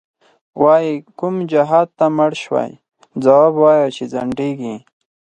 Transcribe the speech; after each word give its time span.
وایې 0.61 0.93
کوم 1.19 1.35
جهادته 1.51 2.05
مړ 2.17 2.31
شوی، 2.43 2.71
ځواب 3.23 3.53
وایه 3.61 3.87
چی 3.95 4.03
ځندیږی 4.13 4.75